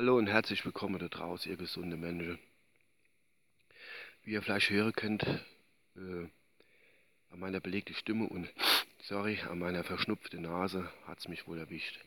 [0.00, 2.38] Hallo und herzlich willkommen da draußen, ihr gesunde Menschen.
[4.22, 6.26] Wie ihr vielleicht hören könnt, äh,
[7.28, 8.48] an meiner belegten Stimme und,
[9.02, 12.00] sorry, an meiner verschnupften Nase hat es mich wohl erwischt.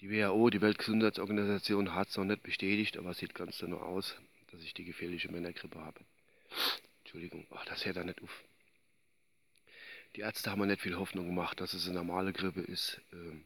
[0.00, 4.14] Die WHO, die Weltgesundheitsorganisation, hat es noch nicht bestätigt, aber es sieht ganz danach aus,
[4.52, 6.02] dass ich die gefährliche Männergrippe habe.
[7.00, 8.44] Entschuldigung, ach, das hört da nicht auf.
[10.14, 13.00] Die Ärzte haben mir nicht viel Hoffnung gemacht, dass es eine normale Grippe ist.
[13.12, 13.44] Ähm,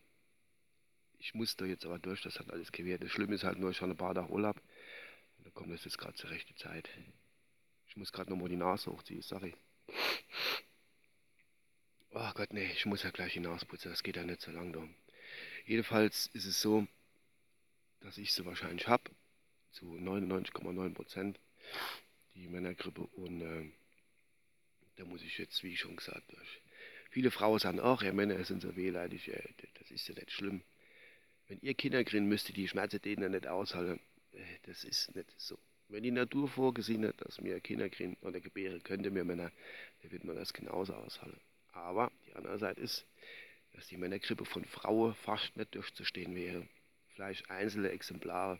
[1.27, 3.03] ich muss da jetzt aber durch, das hat alles gewährt.
[3.03, 4.63] Das Schlimme ist halt nur, ich habe ein paar Tage Urlaub.
[5.39, 6.89] Und da kommt das jetzt gerade zur rechten Zeit.
[7.89, 9.53] Ich muss gerade nochmal die Nase hochziehen, sorry.
[12.11, 14.53] Oh Gott, nee, ich muss ja gleich die Nase putzen, das geht ja nicht so
[14.53, 14.89] lang da.
[15.65, 16.87] Jedenfalls ist es so,
[18.03, 19.11] dass ich sie wahrscheinlich habe,
[19.73, 21.41] zu 99,9 Prozent,
[22.37, 23.01] die Männergrippe.
[23.01, 23.69] Und äh,
[24.95, 26.47] da muss ich jetzt, wie schon gesagt habe,
[27.11, 29.43] Viele Frauen sagen, ach, ja, Männer sind so wehleidig, äh,
[29.75, 30.63] das ist ja nicht schlimm.
[31.49, 34.01] Wenn ihr Kinder kriegen müsst, die Schmerzen denen nicht aushalten,
[34.33, 35.59] äh, das ist nicht so.
[35.89, 39.53] Wenn die Natur vorgesehen hat, dass wir Kinder kriegen oder gebären könnte mir Männer,
[40.03, 41.41] dann wird man das genauso aushalten.
[41.73, 43.07] Aber die andere Seite ist,
[43.73, 46.67] dass die Männergrippe von Frauen fast nicht durchzustehen wäre.
[47.15, 48.59] Vielleicht einzelne Exemplare,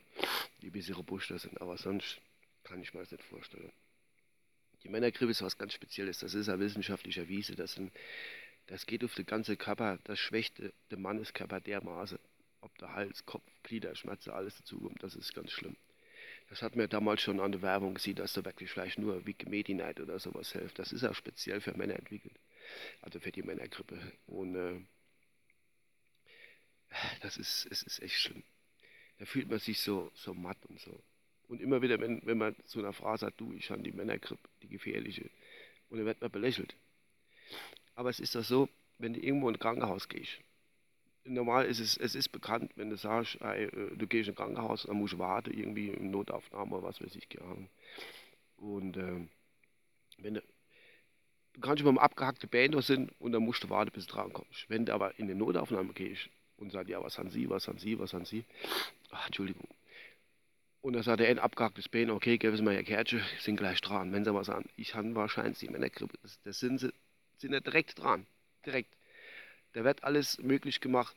[0.61, 2.21] die ein bisschen robuster sind, aber sonst
[2.63, 3.71] kann ich mir das nicht vorstellen.
[4.83, 7.55] Die Männergrippe ist was ganz Spezielles, das ist ja wissenschaftlich erwiesen.
[7.57, 7.79] Das,
[8.67, 12.19] das geht auf den ganzen Körper, das schwächt den Manneskörper dermaßen
[12.81, 15.75] Hals, Kopf, Glieder, Schmerzen, alles dazu kommt, das ist ganz schlimm.
[16.49, 20.03] Das hat mir damals schon an der Werbung gesehen, dass da wirklich vielleicht nur Wikimedinite
[20.03, 20.79] oder sowas hilft.
[20.79, 22.39] Das ist auch speziell für Männer entwickelt.
[23.01, 23.99] Also für die Männergrippe.
[24.27, 24.79] Und äh,
[27.21, 28.43] das ist, es ist echt schlimm.
[29.19, 31.03] Da fühlt man sich so, so matt und so.
[31.49, 34.47] Und immer wieder, wenn, wenn man zu einer Frau sagt, du, ich habe die Männergrippe,
[34.61, 35.29] die gefährliche,
[35.89, 36.75] und dann wird man belächelt.
[37.95, 40.39] Aber es ist doch so, wenn du irgendwo in ein Krankenhaus gehst
[41.27, 44.37] normal ist es, es ist bekannt, wenn du sagst, ey, äh, du gehst in ein
[44.37, 47.69] Krankenhaus, dann musst du warten, irgendwie in Notaufnahme oder was weiß ich, gerne.
[48.57, 49.27] Und äh,
[50.17, 50.41] wenn du,
[51.53, 54.69] du kannst immer abgehackte Bänder sind und dann musst du warten, bis du dran kommst.
[54.69, 57.77] Wenn du aber in eine Notaufnahme gehst und sagst, ja, was haben Sie, was haben
[57.77, 58.43] Sie, was haben Sie,
[59.11, 59.67] ach, Entschuldigung.
[60.81, 63.81] Und dann sagt er, ein abgehacktes Bein, okay, geben Sie mal Ihr Kärtchen, sind gleich
[63.81, 64.13] dran.
[64.13, 66.93] Wenn Sie aber sagen, ich habe wahrscheinlich die Männergrippe, das sind sie,
[67.37, 68.25] sind ja direkt dran,
[68.65, 68.96] direkt.
[69.77, 71.15] Da wird alles möglich gemacht,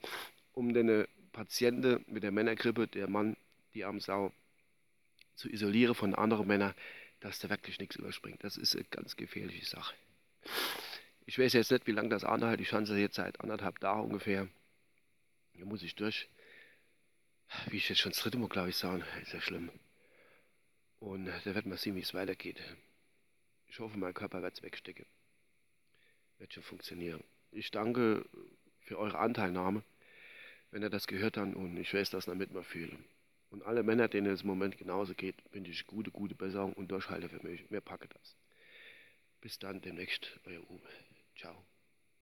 [0.53, 3.38] um den Patienten mit der Männergrippe, der Mann,
[3.72, 4.34] die Sau,
[5.34, 6.75] zu isolieren von anderen Männern,
[7.20, 8.44] dass da wirklich nichts überspringt.
[8.44, 9.94] Das ist eine ganz gefährliche Sache.
[11.25, 12.60] Ich weiß jetzt nicht, wie lange das anhält.
[12.60, 14.47] Ich es jetzt seit anderthalb Tagen ungefähr.
[15.54, 16.28] Hier muss ich durch.
[17.70, 19.70] Wie ich jetzt schon das dritte Mal, glaube ich, sagen, ist ja schlimm.
[20.99, 22.60] Und da wird man sehen, wie es weitergeht.
[23.69, 25.06] Ich hoffe, mein Körper wird es wegstecken.
[26.37, 27.25] Wird schon funktionieren.
[27.53, 28.25] Ich danke
[28.81, 29.83] für eure Anteilnahme,
[30.71, 33.05] wenn ihr das gehört habt und ich weiß, dass ihr damit mal fühlen.
[33.50, 36.91] Und alle Männer, denen es im Moment genauso geht, wünsche ich gute, gute Besserung und
[36.91, 37.69] Durchhalte für mich.
[37.71, 38.37] Mir packe das.
[39.41, 40.88] Bis dann demnächst, euer Uwe.
[41.37, 41.65] Ciao.